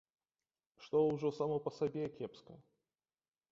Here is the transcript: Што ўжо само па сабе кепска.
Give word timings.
Што 0.85 1.01
ўжо 1.09 1.31
само 1.41 1.59
па 1.67 1.71
сабе 1.77 2.03
кепска. 2.17 2.53